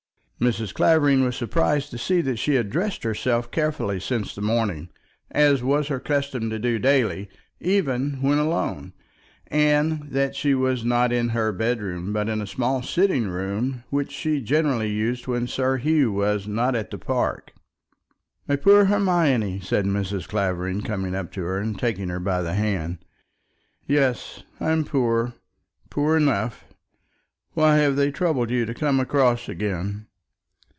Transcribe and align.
Mrs. 0.41 0.73
Clavering 0.73 1.23
was 1.23 1.35
surprised 1.35 1.91
to 1.91 1.99
see 1.99 2.19
that 2.21 2.39
she 2.39 2.55
had 2.55 2.71
dressed 2.71 3.03
herself 3.03 3.51
carefully 3.51 3.99
since 3.99 4.33
the 4.33 4.41
morning, 4.41 4.89
as 5.29 5.61
was 5.61 5.87
her 5.89 5.99
custom 5.99 6.49
to 6.49 6.57
do 6.57 6.79
daily, 6.79 7.29
even 7.59 8.13
when 8.23 8.39
alone; 8.39 8.93
and 9.51 10.09
that 10.09 10.35
she 10.35 10.55
was 10.55 10.83
not 10.83 11.11
in 11.13 11.29
her 11.29 11.51
bedroom, 11.51 12.11
but 12.11 12.27
in 12.27 12.41
a 12.41 12.47
small 12.47 12.81
sitting 12.81 13.27
room 13.27 13.83
which 13.91 14.11
she 14.11 14.41
generally 14.41 14.89
used 14.89 15.27
when 15.27 15.45
Sir 15.45 15.77
Hugh 15.77 16.11
was 16.11 16.47
not 16.47 16.73
at 16.75 16.89
the 16.89 16.97
park. 16.97 17.53
"My 18.47 18.55
poor 18.55 18.85
Hermione," 18.85 19.59
said 19.59 19.85
Mrs. 19.85 20.27
Clavering, 20.27 20.81
coming 20.81 21.13
up 21.13 21.31
to 21.33 21.43
her, 21.43 21.59
and 21.59 21.77
taking 21.77 22.09
her 22.09 22.19
by 22.19 22.41
the 22.41 22.55
hand. 22.55 22.97
"Yes, 23.85 24.41
I 24.59 24.71
am 24.71 24.85
poor; 24.85 25.33
poor 25.91 26.17
enough. 26.17 26.65
Why 27.53 27.75
have 27.75 27.95
they 27.95 28.09
troubled 28.09 28.49
you 28.49 28.65
to 28.65 28.73
come 28.73 28.99
across 28.99 29.47
again?" 29.47 30.07